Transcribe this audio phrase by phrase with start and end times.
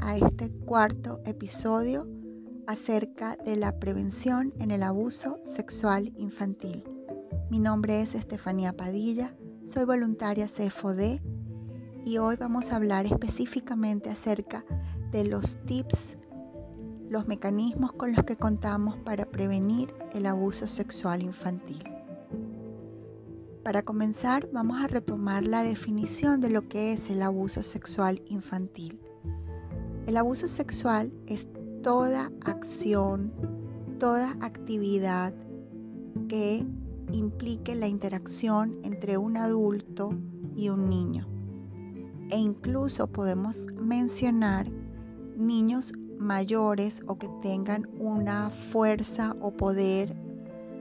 [0.00, 2.08] A este cuarto episodio
[2.66, 6.84] acerca de la prevención en el abuso sexual infantil.
[7.50, 9.36] Mi nombre es Estefanía Padilla,
[9.66, 11.20] soy voluntaria CFOD
[12.02, 14.64] y hoy vamos a hablar específicamente acerca
[15.12, 16.16] de los tips,
[17.10, 21.84] los mecanismos con los que contamos para prevenir el abuso sexual infantil.
[23.62, 28.98] Para comenzar, vamos a retomar la definición de lo que es el abuso sexual infantil.
[30.06, 31.48] El abuso sexual es
[31.82, 33.32] toda acción,
[33.98, 35.32] toda actividad
[36.28, 36.66] que
[37.10, 40.10] implique la interacción entre un adulto
[40.54, 41.26] y un niño.
[42.28, 44.70] E incluso podemos mencionar
[45.36, 50.14] niños mayores o que tengan una fuerza o poder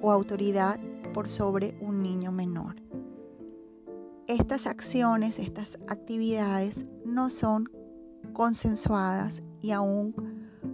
[0.01, 0.79] o autoridad
[1.13, 2.75] por sobre un niño menor.
[4.27, 7.69] Estas acciones, estas actividades no son
[8.34, 10.14] consensuadas y aun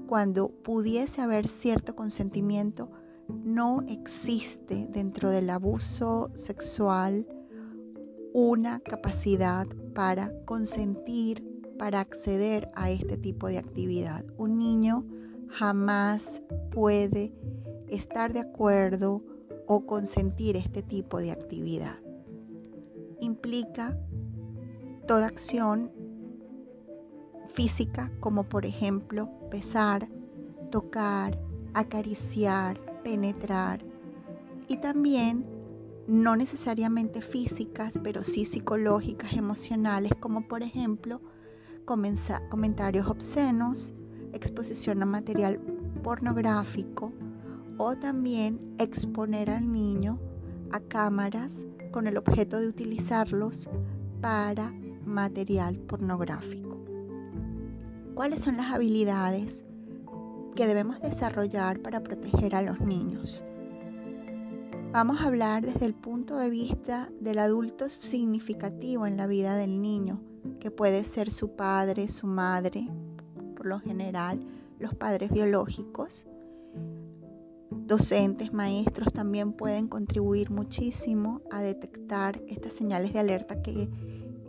[0.07, 2.89] cuando pudiese haber cierto consentimiento,
[3.27, 7.27] no existe dentro del abuso sexual
[8.33, 11.43] una capacidad para consentir,
[11.77, 14.25] para acceder a este tipo de actividad.
[14.37, 15.05] Un niño
[15.49, 17.33] jamás puede
[17.87, 19.23] estar de acuerdo
[19.67, 21.97] o consentir este tipo de actividad.
[23.19, 23.97] Implica
[25.07, 25.91] toda acción
[27.59, 30.07] física como por ejemplo besar,
[30.71, 31.37] tocar,
[31.73, 33.83] acariciar, penetrar
[34.69, 35.45] y también
[36.07, 41.19] no necesariamente físicas, pero sí psicológicas, emocionales, como por ejemplo
[41.83, 43.93] comentarios obscenos,
[44.31, 45.59] exposición a material
[46.01, 47.11] pornográfico,
[47.77, 50.17] o también exponer al niño
[50.71, 53.69] a cámaras con el objeto de utilizarlos
[54.21, 56.78] para material pornográfico.
[58.19, 59.63] ¿Cuáles son las habilidades
[60.53, 63.45] que debemos desarrollar para proteger a los niños?
[64.91, 69.81] Vamos a hablar desde el punto de vista del adulto significativo en la vida del
[69.81, 70.19] niño,
[70.59, 72.89] que puede ser su padre, su madre,
[73.55, 74.45] por lo general
[74.79, 76.27] los padres biológicos,
[77.71, 83.89] Docentes, maestros también pueden contribuir muchísimo a detectar estas señales de alerta que,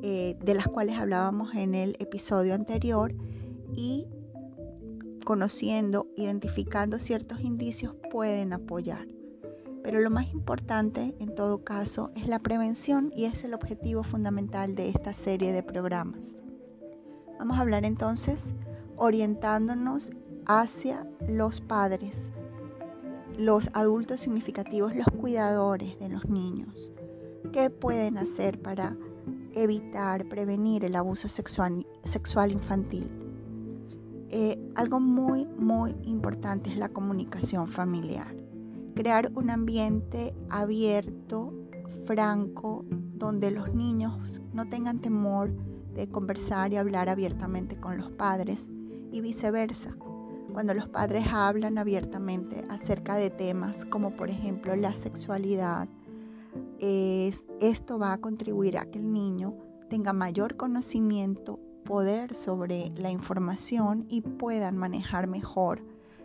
[0.02, 3.14] eh, de las cuales hablábamos en el episodio anterior
[3.75, 4.06] y
[5.25, 9.06] conociendo, identificando ciertos indicios pueden apoyar.
[9.82, 14.75] Pero lo más importante en todo caso es la prevención y es el objetivo fundamental
[14.75, 16.38] de esta serie de programas.
[17.38, 18.54] Vamos a hablar entonces
[18.97, 20.12] orientándonos
[20.47, 22.31] hacia los padres
[23.41, 26.92] los adultos significativos, los cuidadores de los niños.
[27.52, 28.97] ¿Qué pueden hacer para
[29.54, 31.87] evitar, prevenir el abuso sexual,
[32.50, 33.29] infantil?
[34.30, 38.34] Eh, algo muy, muy importante es la comunicación familiar.
[38.94, 41.52] Crear un ambiente abierto,
[42.06, 45.50] franco, donde los niños no tengan temor
[45.94, 48.69] de conversar y hablar abiertamente con los padres
[49.12, 49.96] y viceversa
[50.52, 55.88] cuando los padres hablan abiertamente acerca de temas como por ejemplo la sexualidad,
[56.80, 59.54] esto va a contribuir a que el niño
[59.88, 65.82] tenga mayor conocimiento, poder sobre la información y puedan manejar mejor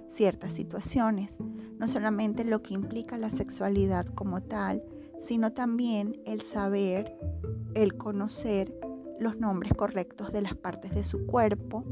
[0.07, 1.37] ciertas situaciones.
[1.79, 4.83] No solamente lo que implica la sexualidad como tal,
[5.17, 7.17] sino también el saber,
[7.73, 8.73] el conocer
[9.19, 11.83] los nombres correctos de las partes de su cuerpo,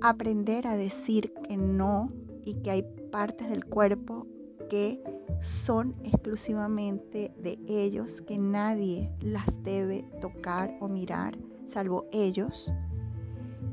[0.00, 2.12] aprender a decir que no
[2.44, 4.26] y que hay partes del cuerpo
[4.68, 5.02] que
[5.40, 12.72] son exclusivamente de ellos, que nadie las debe tocar o mirar, salvo ellos.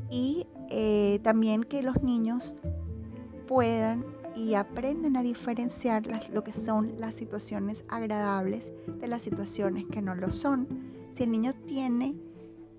[0.09, 2.56] Y eh, también que los niños
[3.47, 10.02] puedan y aprenden a diferenciar lo que son las situaciones agradables de las situaciones que
[10.02, 10.67] no lo son.
[11.14, 12.16] Si el niño tiene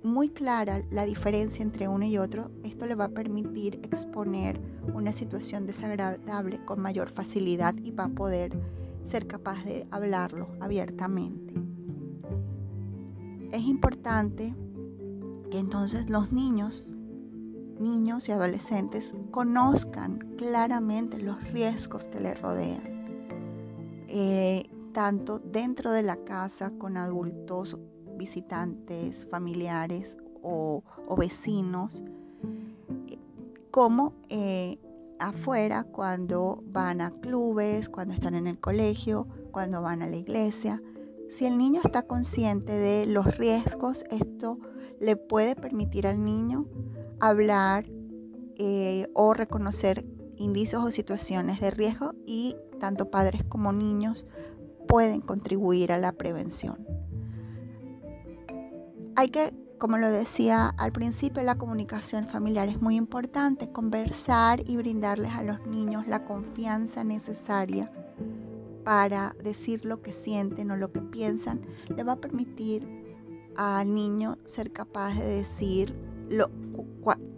[0.03, 4.61] muy clara la diferencia entre uno y otro, esto le va a permitir exponer
[4.95, 8.53] una situación desagradable con mayor facilidad y va a poder
[9.05, 11.55] ser capaz de hablarlo abiertamente.
[13.53, 14.55] Es importante
[15.53, 16.95] que entonces los niños,
[17.79, 22.83] niños y adolescentes conozcan claramente los riesgos que les rodean,
[24.09, 27.77] eh, tanto dentro de la casa con adultos
[28.17, 30.83] visitantes, familiares o,
[31.19, 32.03] vecinos,
[33.71, 34.79] como eh,
[35.19, 40.83] afuera cuando van a clubes, cuando están en el colegio, cuando van a la iglesia.
[41.29, 44.59] Si el niño está consciente de los riesgos, esto
[45.03, 46.65] le puede permitir al niño
[47.19, 47.87] hablar
[48.57, 50.07] eh, o reconocer
[50.37, 54.27] indicios o situaciones de riesgo y tanto padres como niños
[54.87, 56.87] pueden contribuir a la prevención.
[59.17, 64.77] Hay que, como lo decía al principio, la comunicación familiar es muy importante, conversar y
[64.77, 67.91] brindarles a los niños la confianza necesaria
[68.85, 71.61] para decir lo que sienten o lo que piensan,
[71.95, 73.02] le va a permitir
[73.57, 75.95] al niño ser capaz de decir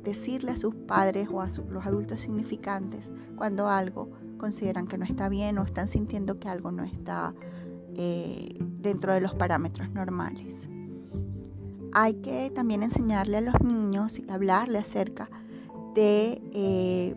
[0.05, 5.29] decirle a sus padres o a los adultos significantes cuando algo consideran que no está
[5.29, 7.35] bien o están sintiendo que algo no está
[7.97, 10.69] eh, dentro de los parámetros normales.
[11.93, 15.31] Hay que también enseñarle a los niños y hablarle acerca
[15.95, 17.15] de eh,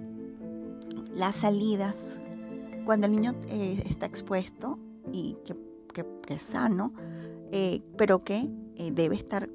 [1.14, 1.96] las salidas
[2.86, 4.80] cuando el niño eh, está expuesto
[5.12, 5.56] y que,
[6.30, 6.94] es sano,
[7.98, 9.50] pero que debe estar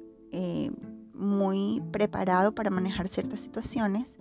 [1.13, 4.17] muy preparado para manejar ciertas situaciones,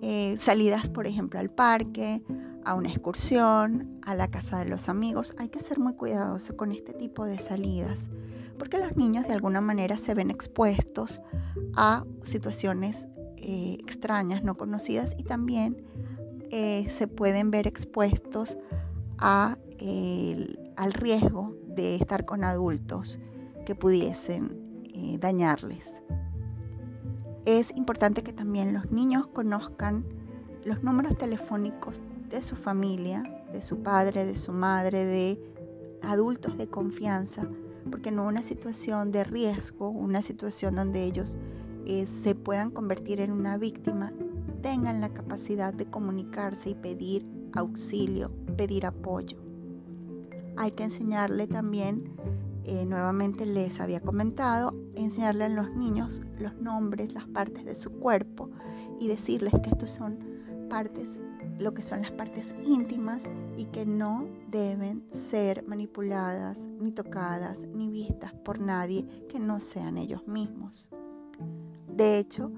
[0.00, 2.22] eh, salidas por ejemplo al parque,
[2.64, 5.34] a una excursión, a la casa de los amigos.
[5.38, 8.08] Hay que ser muy cuidadoso con este tipo de salidas,
[8.58, 11.20] porque los niños de alguna manera se ven expuestos
[11.76, 15.84] a situaciones eh, extrañas, no conocidas, y también
[16.50, 18.58] eh, se pueden ver expuestos
[19.18, 19.56] al
[20.94, 23.18] riesgo de estar con adultos
[23.64, 26.02] que pudiesen dañarles
[27.44, 30.04] es importante que también los niños conozcan
[30.64, 35.40] los números telefónicos de su familia, de su padre, de su madre, de
[36.02, 37.48] adultos de confianza,
[37.90, 41.36] porque en una situación de riesgo, una situación donde ellos
[41.84, 44.12] eh, se puedan convertir en una víctima,
[44.62, 49.38] tengan la capacidad de comunicarse y pedir auxilio, pedir apoyo.
[50.56, 52.04] Hay que enseñarle también
[52.64, 57.90] eh, nuevamente les había comentado, enseñarle a los niños los nombres, las partes de su
[57.90, 58.50] cuerpo
[59.00, 60.18] y decirles que estas son
[60.68, 61.18] partes,
[61.58, 63.22] lo que son las partes íntimas
[63.56, 69.98] y que no deben ser manipuladas, ni tocadas, ni vistas por nadie que no sean
[69.98, 70.88] ellos mismos.
[71.88, 72.50] De hecho,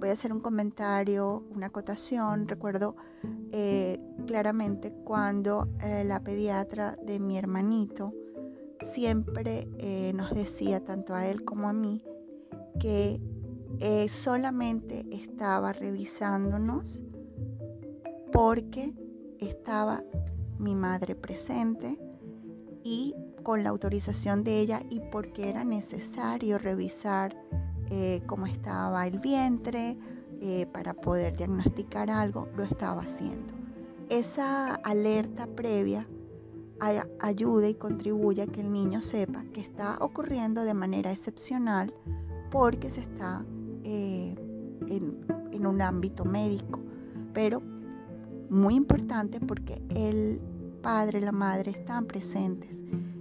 [0.00, 2.46] voy a hacer un comentario, una acotación.
[2.46, 2.96] Recuerdo
[3.52, 8.12] eh, claramente cuando eh, la pediatra de mi hermanito
[8.84, 12.02] siempre eh, nos decía, tanto a él como a mí,
[12.80, 13.20] que
[13.80, 17.02] eh, solamente estaba revisándonos
[18.32, 18.92] porque
[19.38, 20.02] estaba
[20.58, 21.98] mi madre presente
[22.84, 27.36] y con la autorización de ella y porque era necesario revisar
[27.90, 29.96] eh, cómo estaba el vientre
[30.72, 33.54] para poder diagnosticar algo, lo estaba haciendo.
[34.08, 36.04] Esa alerta previa
[37.20, 41.94] ayude y contribuye a que el niño sepa que está ocurriendo de manera excepcional
[42.50, 43.44] porque se está
[43.84, 44.34] eh,
[44.88, 46.80] en, un ámbito médico,
[47.32, 47.62] pero
[48.50, 50.40] muy importante porque el
[50.82, 52.68] padre y la madre están presentes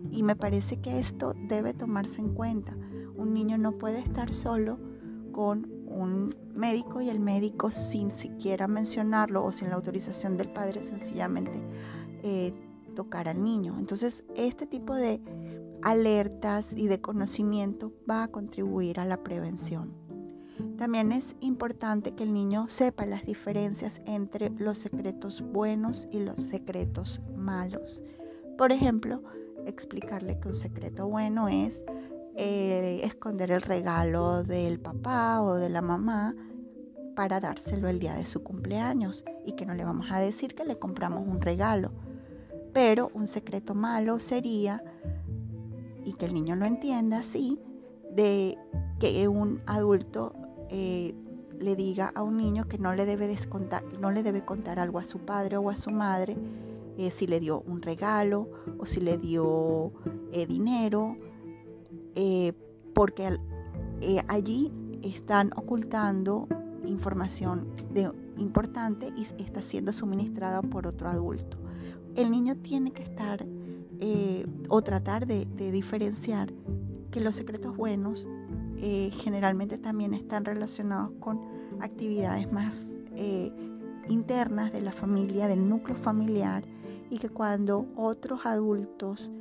[0.10, 2.76] y me parece que esto debe tomarse en cuenta.
[3.16, 4.80] Un niño no puede estar solo
[5.32, 10.82] con un médico y el médico sin siquiera mencionarlo o sin la autorización del padre
[10.82, 11.62] sencillamente
[12.24, 12.54] eh,
[12.92, 13.76] tocar al niño.
[13.78, 15.22] Entonces, este tipo de
[15.82, 19.94] alertas y de conocimiento va a contribuir a la prevención.
[20.78, 26.40] También es importante que el niño sepa las diferencias entre los secretos buenos y los
[26.42, 28.04] secretos malos.
[28.58, 29.24] Por ejemplo,
[29.66, 31.84] explicarle que un secreto bueno es
[32.36, 36.36] eh, esconder el regalo del papá o de la mamá
[37.16, 40.66] para dárselo el día de su cumpleaños y que no le vamos a decir que
[40.66, 41.92] le compramos un regalo
[42.74, 44.84] pero un secreto malo sería,
[46.06, 47.60] y que el niño lo entienda así,
[48.16, 48.58] de
[49.00, 50.34] que un adulto
[50.70, 51.14] eh,
[51.60, 55.00] le diga a un niño que no le debe descontar, no le debe contar algo
[55.00, 56.38] a su padre o a su madre,
[56.98, 58.50] eh, si le dio un regalo
[58.80, 59.92] o si le dio
[60.32, 61.18] eh, dinero,
[62.94, 63.40] porque
[64.28, 66.48] allí están ocultando
[66.86, 67.68] información
[68.38, 71.61] importante y está siendo suministrada por otro adulto
[72.16, 73.46] el niño tiene que estar
[74.00, 76.52] eh, o tratar de, diferenciar
[77.12, 78.28] que los secretos buenos
[78.78, 81.40] eh, generalmente también están relacionados con
[81.82, 83.52] actividades más eh,
[84.10, 86.64] internas de la familia, del núcleo familiar,
[87.10, 89.32] y que cuando otros adultos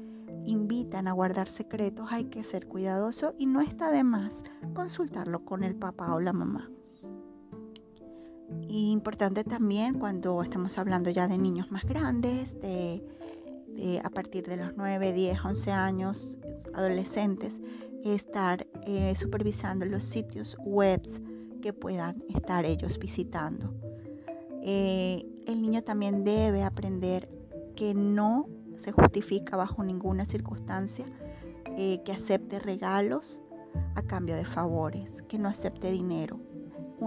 [0.45, 4.43] invitan a guardar secretos hay que ser cuidadoso y no está de más
[4.75, 6.69] consultarlo con el papá o la mamá.
[8.69, 13.03] Y importante también cuando estamos hablando ya de niños más grandes, de,
[14.03, 16.39] a partir de los 9, 10, 11 años,
[16.75, 17.61] adolescentes,
[18.05, 21.03] estar eh, supervisando los sitios web
[21.61, 23.75] que puedan estar ellos visitando.
[24.63, 27.29] Eh, el niño también debe aprender
[27.77, 31.07] que no se justifica bajo ninguna circunstancia
[31.77, 33.43] eh, que acepte regalos
[33.95, 36.41] a cambio de favores, que no acepte dinero.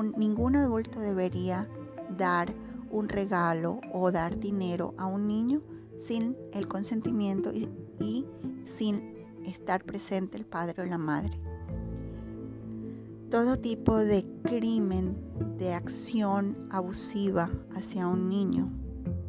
[0.02, 1.68] Ningún adulto debería
[2.18, 2.54] dar
[2.90, 5.62] un regalo o dar dinero a un niño
[5.98, 8.26] sin el consentimiento y
[8.66, 9.14] sin
[9.46, 11.40] estar presente el padre o la madre.
[13.30, 15.18] Todo tipo de crimen,
[15.58, 18.72] de acción abusiva hacia un niño,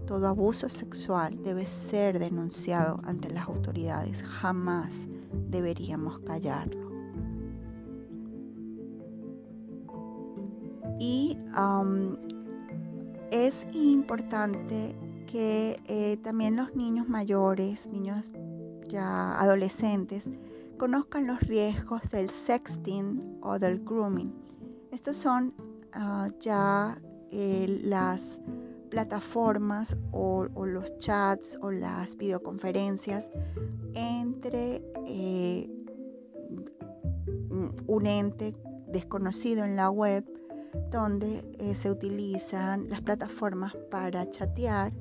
[0.07, 4.23] todo abuso sexual debe ser denunciado ante las autoridades.
[4.23, 5.09] Jamás
[5.49, 6.84] deberíamos callarlo.
[10.99, 11.39] Y
[13.31, 14.95] es importante
[15.27, 18.31] que eh, también los niños mayores, niños
[18.89, 20.29] ya adolescentes,
[20.79, 24.33] conozcan los riesgos del sexting o del grooming.
[24.93, 25.53] Estos son
[25.93, 27.01] ah, ya
[27.33, 28.41] eh, las
[28.91, 33.29] plataformas o, los chats o las videoconferencias
[33.95, 35.69] entre eh,
[37.89, 38.53] un ente
[38.87, 40.25] desconocido en la web
[40.91, 44.93] donde eh, se utilizan las plataformas para chatear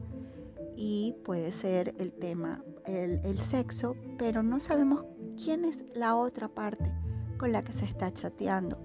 [0.76, 5.06] y puede ser el tema, el, sexo, pero no sabemos
[5.42, 6.92] quién es la otra parte
[7.38, 8.78] con la que se está chateando,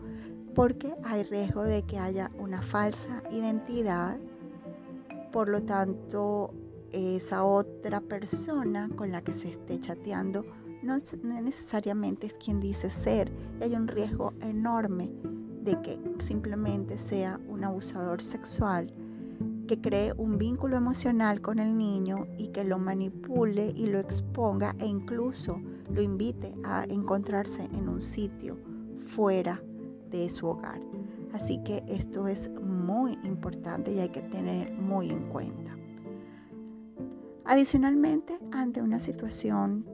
[0.54, 4.18] porque hay riesgo de que haya una falsa identidad,
[5.32, 6.52] por lo tanto
[6.92, 10.44] esa otra persona con la que se esté chateando
[10.82, 13.30] no, necesariamente es quien dice ser
[13.60, 15.10] hay un riesgo enorme
[15.62, 18.92] de que simplemente sea un abusador sexual
[19.68, 24.74] que cree un vínculo emocional con el niño y que lo manipule y lo exponga
[24.78, 25.60] e incluso
[25.92, 28.58] lo invite a encontrarse en un sitio
[29.06, 29.62] fuera
[30.10, 30.80] de su hogar.
[31.34, 35.76] Así que esto es muy importante y hay que tener muy en cuenta.
[37.44, 39.84] Adicionalmente, ante una situación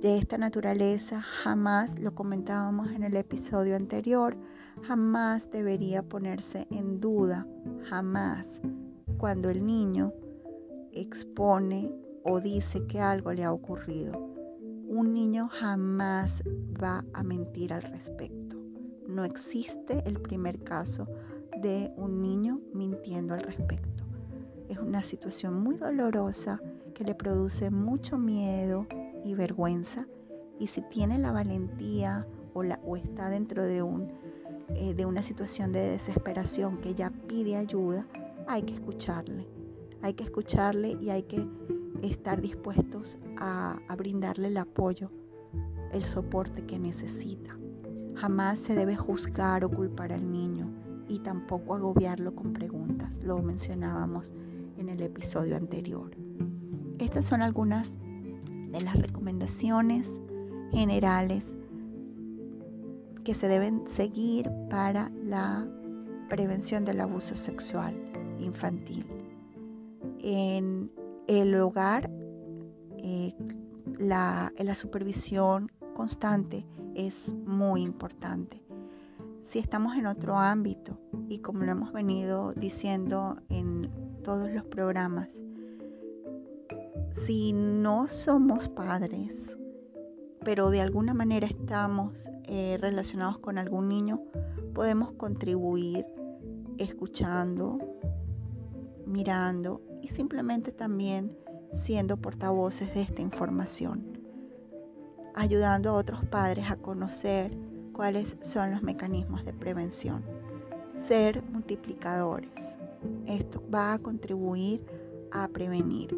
[0.00, 4.34] de esta naturaleza, jamás, lo comentábamos en el episodio anterior,
[4.82, 7.46] jamás debería ponerse en duda,
[7.84, 8.46] jamás,
[9.18, 10.14] cuando el niño
[10.92, 11.92] expone
[12.24, 14.18] o dice que algo le ha ocurrido.
[14.88, 16.42] Un niño jamás
[16.82, 18.56] va a mentir al respecto.
[19.06, 21.06] No existe el primer caso
[21.60, 24.04] de un niño mintiendo al respecto.
[24.70, 26.58] Es una situación muy dolorosa
[26.94, 28.86] que le produce mucho miedo
[29.24, 30.06] y vergüenza
[30.58, 35.90] y si tiene la valentía o, la, o está dentro eh, de una situación de
[35.90, 38.06] desesperación que ya pide ayuda,
[38.46, 39.48] hay que escucharle.
[40.02, 41.46] Hay que escucharle y hay que
[42.02, 45.10] estar dispuestos a brindarle el apoyo,
[45.92, 47.56] el soporte que necesita.
[48.14, 50.70] Jamás se debe juzgar o culpar al niño
[51.08, 53.16] y tampoco agobiarlo con preguntas.
[53.24, 54.30] Lo mencionábamos
[54.76, 56.10] en el episodio anterior.
[56.98, 57.96] Estas son algunas
[58.70, 60.20] de las recomendaciones
[60.72, 61.56] generales
[63.24, 65.68] que se deben seguir para la
[66.28, 67.94] prevención del abuso sexual
[68.38, 69.06] infantil.
[70.20, 70.90] En
[71.26, 72.10] el hogar,
[72.98, 73.34] eh,
[73.98, 78.62] la, la supervisión constante es muy importante.
[79.42, 80.98] Si estamos en otro ámbito,
[81.28, 83.90] y como lo hemos venido diciendo en
[84.22, 85.28] todos los programas,
[87.12, 89.56] si no somos padres
[90.44, 94.22] pero de alguna manera estamos eh, relacionados con algún niño,
[94.74, 96.06] podemos contribuir
[96.78, 97.78] escuchando,
[99.06, 101.36] mirando y simplemente también
[101.72, 104.18] siendo portavoces de esta información,
[105.34, 107.56] ayudando a otros padres a conocer
[107.92, 110.24] cuáles son los mecanismos de prevención.
[110.94, 112.76] Ser multiplicadores.
[113.26, 114.84] Esto va a contribuir
[115.30, 116.16] a prevenir.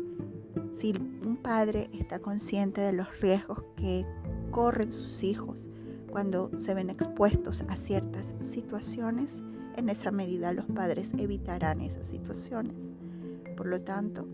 [0.73, 0.93] Si
[1.25, 4.05] un padre está consciente de los riesgos que
[4.51, 5.69] corren sus hijos
[6.11, 9.43] cuando se ven expuestos a ciertas situaciones,
[9.77, 12.75] en esa medida los padres evitarán esas situaciones.
[13.57, 14.27] Por lo tanto,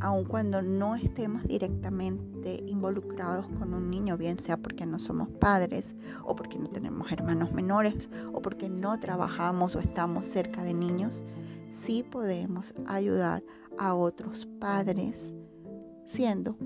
[0.00, 5.96] aun cuando no estemos directamente involucrados con un niño, bien sea porque no somos padres
[6.24, 11.24] o porque no tenemos hermanos menores o porque no trabajamos o estamos cerca de niños,
[11.72, 13.42] sí podemos ayudar
[13.78, 15.34] a otros padres
[16.06, 16.56] siendo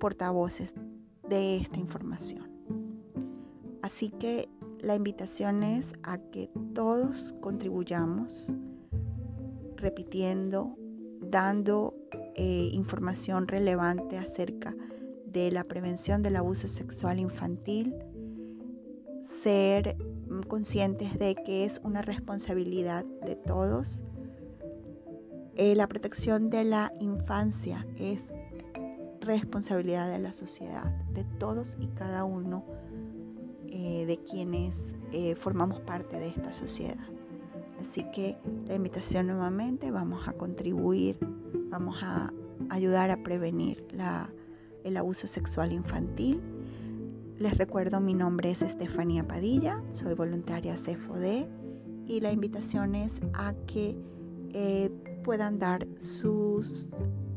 [0.00, 0.72] portavoces
[1.28, 2.50] de esta información.
[3.82, 4.48] Así que
[4.80, 8.48] la invitación es a que todos contribuyamos
[9.76, 10.76] repitiendo,
[11.20, 11.94] dando
[12.34, 14.74] eh, información relevante acerca
[15.26, 17.94] de la prevención del abuso sexual infantil,
[19.42, 19.96] ser
[20.28, 24.02] mm, conscientes de que es una responsabilidad de todos.
[25.60, 28.32] Eh, la protección de la infancia es
[29.20, 32.64] responsabilidad de la sociedad, de todos y cada uno
[33.66, 36.96] eh, de quienes eh, formamos parte de esta sociedad.
[37.78, 38.38] Así que
[38.68, 41.18] la invitación nuevamente, vamos a contribuir,
[41.68, 42.32] vamos a
[42.70, 43.86] ayudar a prevenir
[44.82, 46.40] el abuso sexual infantil.
[47.36, 51.44] Les recuerdo, mi nombre es Estefanía Padilla, soy voluntaria CFOD
[52.06, 53.94] y la invitación es a que
[54.54, 54.90] eh,
[55.24, 56.88] puedan dar sus,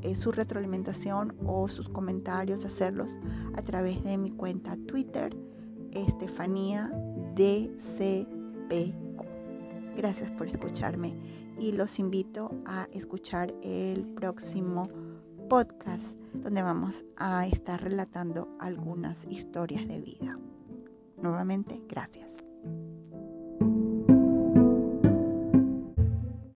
[0.01, 3.17] eh, su retroalimentación o sus comentarios, hacerlos
[3.55, 5.35] a través de mi cuenta Twitter,
[5.91, 6.91] Estefanía
[7.35, 8.93] DCPQ.
[9.95, 11.15] Gracias por escucharme
[11.59, 14.89] y los invito a escuchar el próximo
[15.49, 20.39] podcast donde vamos a estar relatando algunas historias de vida.
[21.17, 22.37] Nuevamente, gracias.